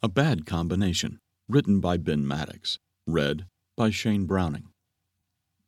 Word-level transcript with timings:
A 0.00 0.08
Bad 0.08 0.46
Combination, 0.46 1.18
written 1.48 1.80
by 1.80 1.96
Ben 1.96 2.24
Maddox, 2.24 2.78
read 3.04 3.46
by 3.76 3.90
Shane 3.90 4.26
Browning. 4.26 4.68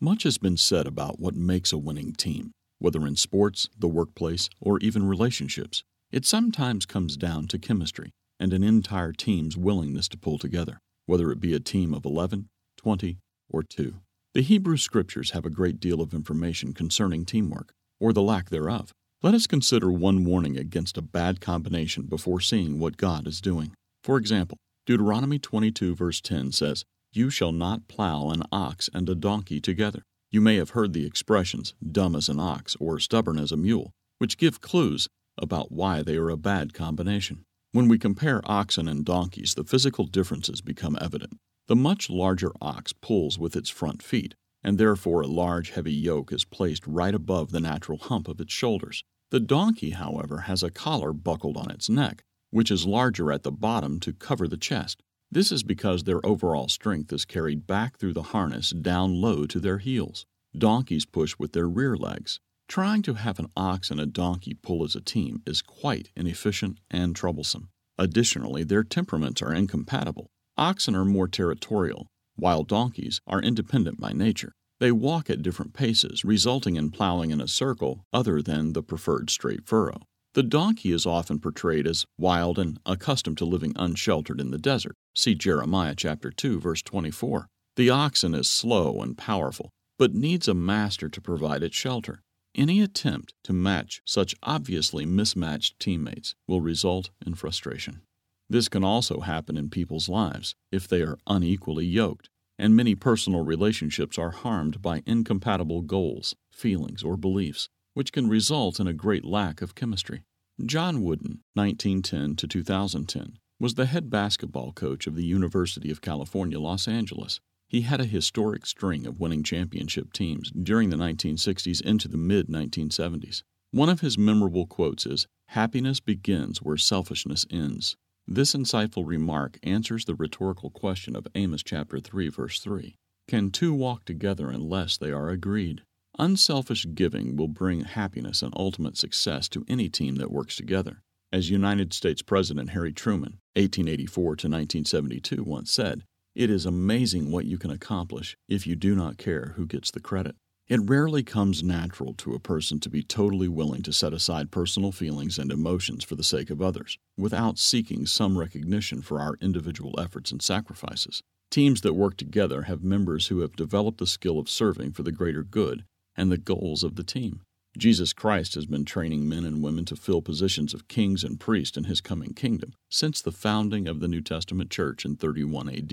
Much 0.00 0.24
has 0.24 0.36
been 0.36 0.56
said 0.56 0.84
about 0.84 1.20
what 1.20 1.36
makes 1.36 1.72
a 1.72 1.78
winning 1.78 2.12
team, 2.12 2.50
whether 2.80 3.06
in 3.06 3.14
sports, 3.14 3.68
the 3.78 3.86
workplace, 3.86 4.50
or 4.60 4.80
even 4.80 5.06
relationships. 5.06 5.84
It 6.10 6.26
sometimes 6.26 6.86
comes 6.86 7.16
down 7.16 7.46
to 7.46 7.58
chemistry 7.60 8.10
and 8.40 8.52
an 8.52 8.64
entire 8.64 9.12
team's 9.12 9.56
willingness 9.56 10.08
to 10.08 10.18
pull 10.18 10.38
together, 10.38 10.80
whether 11.06 11.30
it 11.30 11.38
be 11.38 11.54
a 11.54 11.60
team 11.60 11.94
of 11.94 12.04
11, 12.04 12.48
20, 12.78 13.18
or 13.48 13.62
2. 13.62 13.94
The 14.34 14.42
Hebrew 14.42 14.76
Scriptures 14.76 15.30
have 15.30 15.46
a 15.46 15.50
great 15.50 15.78
deal 15.78 16.00
of 16.00 16.12
information 16.12 16.72
concerning 16.72 17.26
teamwork, 17.26 17.72
or 18.00 18.12
the 18.12 18.22
lack 18.22 18.50
thereof. 18.50 18.90
Let 19.22 19.34
us 19.34 19.46
consider 19.46 19.92
one 19.92 20.24
warning 20.24 20.56
against 20.56 20.98
a 20.98 21.02
bad 21.02 21.40
combination 21.40 22.06
before 22.06 22.40
seeing 22.40 22.80
what 22.80 22.96
God 22.96 23.28
is 23.28 23.40
doing. 23.40 23.72
For 24.06 24.18
example, 24.18 24.58
Deuteronomy 24.86 25.40
22, 25.40 25.96
verse 25.96 26.20
10 26.20 26.52
says, 26.52 26.84
You 27.12 27.28
shall 27.28 27.50
not 27.50 27.88
plow 27.88 28.30
an 28.30 28.44
ox 28.52 28.88
and 28.94 29.08
a 29.08 29.16
donkey 29.16 29.60
together. 29.60 30.04
You 30.30 30.40
may 30.40 30.54
have 30.58 30.70
heard 30.70 30.92
the 30.92 31.04
expressions 31.04 31.74
dumb 31.84 32.14
as 32.14 32.28
an 32.28 32.38
ox 32.38 32.76
or 32.78 33.00
stubborn 33.00 33.36
as 33.36 33.50
a 33.50 33.56
mule, 33.56 33.90
which 34.18 34.38
give 34.38 34.60
clues 34.60 35.08
about 35.36 35.72
why 35.72 36.02
they 36.02 36.14
are 36.18 36.30
a 36.30 36.36
bad 36.36 36.72
combination. 36.72 37.46
When 37.72 37.88
we 37.88 37.98
compare 37.98 38.42
oxen 38.44 38.86
and 38.86 39.04
donkeys, 39.04 39.54
the 39.54 39.64
physical 39.64 40.06
differences 40.06 40.60
become 40.60 40.96
evident. 41.00 41.36
The 41.66 41.74
much 41.74 42.08
larger 42.08 42.52
ox 42.60 42.92
pulls 42.92 43.40
with 43.40 43.56
its 43.56 43.70
front 43.70 44.04
feet, 44.04 44.36
and 44.62 44.78
therefore 44.78 45.22
a 45.22 45.26
large 45.26 45.70
heavy 45.70 45.92
yoke 45.92 46.32
is 46.32 46.44
placed 46.44 46.86
right 46.86 47.14
above 47.14 47.50
the 47.50 47.58
natural 47.58 47.98
hump 47.98 48.28
of 48.28 48.40
its 48.40 48.52
shoulders. 48.52 49.02
The 49.32 49.40
donkey, 49.40 49.90
however, 49.90 50.42
has 50.42 50.62
a 50.62 50.70
collar 50.70 51.12
buckled 51.12 51.56
on 51.56 51.72
its 51.72 51.90
neck, 51.90 52.22
which 52.56 52.70
is 52.70 52.86
larger 52.86 53.30
at 53.30 53.42
the 53.42 53.52
bottom 53.52 54.00
to 54.00 54.14
cover 54.14 54.48
the 54.48 54.56
chest. 54.56 55.02
This 55.30 55.52
is 55.52 55.62
because 55.62 56.04
their 56.04 56.24
overall 56.24 56.68
strength 56.68 57.12
is 57.12 57.26
carried 57.26 57.66
back 57.66 57.98
through 57.98 58.14
the 58.14 58.30
harness 58.32 58.70
down 58.70 59.20
low 59.20 59.44
to 59.44 59.60
their 59.60 59.76
heels. 59.76 60.24
Donkeys 60.56 61.04
push 61.04 61.36
with 61.38 61.52
their 61.52 61.68
rear 61.68 61.98
legs. 61.98 62.40
Trying 62.66 63.02
to 63.02 63.12
have 63.12 63.38
an 63.38 63.48
ox 63.58 63.90
and 63.90 64.00
a 64.00 64.06
donkey 64.06 64.54
pull 64.54 64.84
as 64.84 64.96
a 64.96 65.02
team 65.02 65.42
is 65.46 65.60
quite 65.60 66.08
inefficient 66.16 66.78
and 66.90 67.14
troublesome. 67.14 67.68
Additionally, 67.98 68.64
their 68.64 68.82
temperaments 68.82 69.42
are 69.42 69.52
incompatible. 69.52 70.30
Oxen 70.56 70.96
are 70.96 71.04
more 71.04 71.28
territorial, 71.28 72.06
while 72.36 72.64
donkeys 72.64 73.20
are 73.26 73.42
independent 73.42 74.00
by 74.00 74.14
nature. 74.14 74.52
They 74.80 74.92
walk 74.92 75.28
at 75.28 75.42
different 75.42 75.74
paces, 75.74 76.24
resulting 76.24 76.76
in 76.76 76.90
plowing 76.90 77.32
in 77.32 77.40
a 77.42 77.48
circle 77.48 78.06
other 78.14 78.40
than 78.40 78.72
the 78.72 78.82
preferred 78.82 79.28
straight 79.28 79.66
furrow. 79.66 80.00
The 80.36 80.42
donkey 80.42 80.92
is 80.92 81.06
often 81.06 81.38
portrayed 81.38 81.86
as 81.86 82.04
wild 82.18 82.58
and 82.58 82.78
accustomed 82.84 83.38
to 83.38 83.46
living 83.46 83.72
unsheltered 83.74 84.38
in 84.38 84.50
the 84.50 84.58
desert. 84.58 84.94
See 85.14 85.34
Jeremiah 85.34 85.94
chapter 85.96 86.30
2 86.30 86.60
verse 86.60 86.82
24. 86.82 87.46
The 87.76 87.88
oxen 87.88 88.34
is 88.34 88.46
slow 88.46 89.00
and 89.00 89.16
powerful, 89.16 89.70
but 89.98 90.14
needs 90.14 90.46
a 90.46 90.52
master 90.52 91.08
to 91.08 91.20
provide 91.22 91.62
it 91.62 91.72
shelter. 91.72 92.20
Any 92.54 92.82
attempt 92.82 93.32
to 93.44 93.54
match 93.54 94.02
such 94.04 94.34
obviously 94.42 95.06
mismatched 95.06 95.80
teammates 95.80 96.34
will 96.46 96.60
result 96.60 97.08
in 97.26 97.32
frustration. 97.32 98.02
This 98.46 98.68
can 98.68 98.84
also 98.84 99.20
happen 99.20 99.56
in 99.56 99.70
people's 99.70 100.06
lives 100.06 100.54
if 100.70 100.86
they 100.86 101.00
are 101.00 101.16
unequally 101.26 101.86
yoked, 101.86 102.28
and 102.58 102.76
many 102.76 102.94
personal 102.94 103.42
relationships 103.42 104.18
are 104.18 104.32
harmed 104.32 104.82
by 104.82 105.02
incompatible 105.06 105.80
goals, 105.80 106.34
feelings, 106.52 107.02
or 107.02 107.16
beliefs, 107.16 107.70
which 107.96 108.12
can 108.12 108.28
result 108.28 108.78
in 108.78 108.86
a 108.86 108.92
great 108.92 109.24
lack 109.24 109.62
of 109.62 109.74
chemistry. 109.74 110.22
John 110.62 111.02
Wooden, 111.02 111.40
1910 111.54 112.36
to 112.36 112.46
2010, 112.46 113.38
was 113.58 113.72
the 113.72 113.86
head 113.86 114.10
basketball 114.10 114.72
coach 114.72 115.06
of 115.06 115.14
the 115.14 115.24
University 115.24 115.90
of 115.90 116.02
California, 116.02 116.60
Los 116.60 116.86
Angeles. 116.86 117.40
He 117.68 117.80
had 117.80 118.02
a 118.02 118.04
historic 118.04 118.66
string 118.66 119.06
of 119.06 119.18
winning 119.18 119.42
championship 119.42 120.12
teams 120.12 120.50
during 120.50 120.90
the 120.90 120.98
1960s 120.98 121.80
into 121.80 122.06
the 122.06 122.18
mid 122.18 122.48
1970s. 122.48 123.42
One 123.70 123.88
of 123.88 124.00
his 124.00 124.18
memorable 124.18 124.66
quotes 124.66 125.06
is 125.06 125.26
Happiness 125.48 125.98
begins 125.98 126.60
where 126.60 126.76
selfishness 126.76 127.46
ends. 127.50 127.96
This 128.26 128.54
insightful 128.54 129.06
remark 129.06 129.58
answers 129.62 130.04
the 130.04 130.14
rhetorical 130.14 130.68
question 130.68 131.16
of 131.16 131.26
Amos 131.34 131.62
chapter 131.62 131.98
3 131.98 132.28
verse 132.28 132.60
3. 132.60 132.94
Can 133.26 133.50
two 133.50 133.72
walk 133.72 134.04
together 134.04 134.50
unless 134.50 134.98
they 134.98 135.12
are 135.12 135.30
agreed? 135.30 135.80
Unselfish 136.18 136.86
giving 136.94 137.36
will 137.36 137.48
bring 137.48 137.82
happiness 137.82 138.40
and 138.40 138.54
ultimate 138.56 138.96
success 138.96 139.50
to 139.50 139.66
any 139.68 139.90
team 139.90 140.14
that 140.16 140.30
works 140.30 140.56
together. 140.56 141.02
As 141.30 141.50
United 141.50 141.92
States 141.92 142.22
President 142.22 142.70
Harry 142.70 142.94
Truman, 142.94 143.38
1884 143.54 144.22
to 144.36 144.48
1972 144.48 145.44
once 145.44 145.70
said, 145.70 146.04
"It 146.34 146.48
is 146.48 146.64
amazing 146.64 147.30
what 147.30 147.44
you 147.44 147.58
can 147.58 147.70
accomplish 147.70 148.34
if 148.48 148.66
you 148.66 148.76
do 148.76 148.94
not 148.94 149.18
care 149.18 149.52
who 149.56 149.66
gets 149.66 149.90
the 149.90 150.00
credit." 150.00 150.36
It 150.68 150.80
rarely 150.88 151.22
comes 151.22 151.62
natural 151.62 152.14
to 152.14 152.32
a 152.32 152.40
person 152.40 152.80
to 152.80 152.88
be 152.88 153.02
totally 153.02 153.48
willing 153.48 153.82
to 153.82 153.92
set 153.92 154.14
aside 154.14 154.50
personal 154.50 154.92
feelings 154.92 155.38
and 155.38 155.52
emotions 155.52 156.02
for 156.02 156.16
the 156.16 156.24
sake 156.24 156.48
of 156.48 156.62
others, 156.62 156.96
without 157.18 157.58
seeking 157.58 158.06
some 158.06 158.38
recognition 158.38 159.02
for 159.02 159.20
our 159.20 159.36
individual 159.42 160.00
efforts 160.00 160.32
and 160.32 160.40
sacrifices. 160.40 161.22
Teams 161.50 161.82
that 161.82 161.94
work 161.94 162.16
together 162.16 162.62
have 162.62 162.82
members 162.82 163.26
who 163.26 163.40
have 163.40 163.54
developed 163.54 163.98
the 163.98 164.06
skill 164.06 164.38
of 164.38 164.48
serving 164.48 164.92
for 164.92 165.02
the 165.02 165.12
greater 165.12 165.44
good 165.44 165.84
and 166.16 166.30
the 166.30 166.38
goals 166.38 166.82
of 166.82 166.96
the 166.96 167.04
team. 167.04 167.42
Jesus 167.76 168.14
Christ 168.14 168.54
has 168.54 168.64
been 168.64 168.86
training 168.86 169.28
men 169.28 169.44
and 169.44 169.62
women 169.62 169.84
to 169.84 169.96
fill 169.96 170.22
positions 170.22 170.72
of 170.72 170.88
kings 170.88 171.22
and 171.22 171.38
priests 171.38 171.76
in 171.76 171.84
his 171.84 172.00
coming 172.00 172.32
kingdom 172.32 172.72
since 172.88 173.20
the 173.20 173.32
founding 173.32 173.86
of 173.86 174.00
the 174.00 174.08
New 174.08 174.22
Testament 174.22 174.70
church 174.70 175.04
in 175.04 175.16
31 175.16 175.68
AD. 175.68 175.92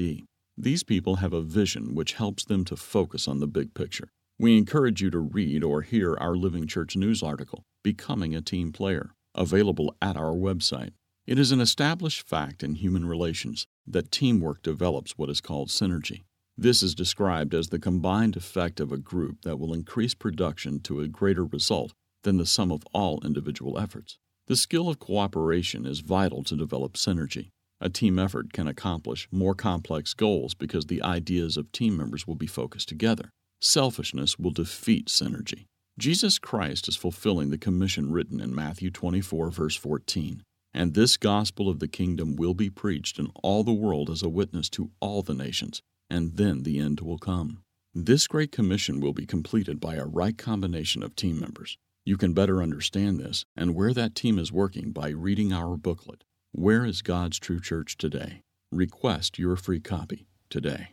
These 0.57 0.83
people 0.83 1.17
have 1.17 1.33
a 1.33 1.41
vision 1.41 1.93
which 1.93 2.13
helps 2.13 2.45
them 2.45 2.63
to 2.65 2.77
focus 2.77 3.27
on 3.27 3.39
the 3.39 3.47
big 3.47 3.73
picture. 3.73 4.07
We 4.39 4.57
encourage 4.57 5.01
you 5.01 5.09
to 5.11 5.19
read 5.19 5.63
or 5.63 5.81
hear 5.81 6.15
our 6.15 6.35
Living 6.35 6.67
Church 6.67 6.95
news 6.95 7.21
article, 7.21 7.63
Becoming 7.83 8.33
a 8.33 8.41
Team 8.41 8.71
Player, 8.71 9.11
available 9.35 9.95
at 10.01 10.15
our 10.15 10.33
website. 10.33 10.91
It 11.25 11.39
is 11.39 11.51
an 11.51 11.59
established 11.59 12.27
fact 12.27 12.63
in 12.63 12.75
human 12.75 13.05
relations 13.05 13.65
that 13.87 14.11
teamwork 14.11 14.61
develops 14.61 15.17
what 15.17 15.29
is 15.29 15.41
called 15.41 15.69
synergy. 15.69 16.23
This 16.57 16.83
is 16.83 16.93
described 16.93 17.55
as 17.55 17.69
the 17.69 17.79
combined 17.79 18.35
effect 18.35 18.79
of 18.79 18.91
a 18.91 18.97
group 18.97 19.41
that 19.41 19.57
will 19.57 19.73
increase 19.73 20.13
production 20.13 20.79
to 20.81 21.01
a 21.01 21.07
greater 21.07 21.43
result 21.43 21.93
than 22.23 22.37
the 22.37 22.45
sum 22.45 22.71
of 22.71 22.83
all 22.93 23.19
individual 23.25 23.79
efforts. 23.79 24.17
The 24.47 24.55
skill 24.55 24.87
of 24.87 24.99
cooperation 24.99 25.85
is 25.85 26.01
vital 26.01 26.43
to 26.43 26.55
develop 26.55 26.93
synergy. 26.93 27.49
A 27.81 27.89
team 27.89 28.19
effort 28.19 28.53
can 28.53 28.67
accomplish 28.67 29.27
more 29.31 29.55
complex 29.55 30.13
goals 30.13 30.53
because 30.53 30.85
the 30.85 31.01
ideas 31.01 31.57
of 31.57 31.71
team 31.71 31.97
members 31.97 32.27
will 32.27 32.35
be 32.35 32.47
focused 32.47 32.87
together. 32.87 33.29
Selfishness 33.59 34.37
will 34.37 34.51
defeat 34.51 35.07
synergy. 35.07 35.65
Jesus 35.97 36.39
Christ 36.39 36.87
is 36.87 36.95
fulfilling 36.95 37.49
the 37.49 37.57
commission 37.57 38.11
written 38.11 38.39
in 38.39 38.53
Matthew 38.53 38.91
24, 38.91 39.49
verse 39.49 39.75
14. 39.75 40.43
And 40.73 40.93
this 40.93 41.17
gospel 41.17 41.69
of 41.69 41.79
the 41.79 41.87
kingdom 41.87 42.35
will 42.35 42.53
be 42.53 42.69
preached 42.69 43.19
in 43.19 43.31
all 43.43 43.63
the 43.63 43.73
world 43.73 44.09
as 44.09 44.23
a 44.23 44.29
witness 44.29 44.69
to 44.71 44.91
all 44.99 45.21
the 45.21 45.35
nations, 45.35 45.81
and 46.09 46.37
then 46.37 46.63
the 46.63 46.79
end 46.79 46.99
will 46.99 47.17
come. 47.17 47.63
This 47.93 48.27
great 48.27 48.51
commission 48.51 48.99
will 48.99 49.13
be 49.13 49.25
completed 49.25 49.79
by 49.79 49.95
a 49.95 50.05
right 50.05 50.37
combination 50.37 51.03
of 51.03 51.15
team 51.15 51.39
members. 51.39 51.77
You 52.05 52.17
can 52.17 52.33
better 52.33 52.61
understand 52.61 53.19
this 53.19 53.45
and 53.55 53.75
where 53.75 53.93
that 53.93 54.15
team 54.15 54.39
is 54.39 54.51
working 54.51 54.91
by 54.91 55.09
reading 55.09 55.53
our 55.53 55.77
booklet, 55.77 56.23
Where 56.51 56.85
is 56.85 57.01
God's 57.01 57.39
True 57.39 57.59
Church 57.59 57.97
Today? 57.97 58.41
Request 58.71 59.37
your 59.37 59.55
free 59.55 59.79
copy 59.79 60.25
today. 60.49 60.92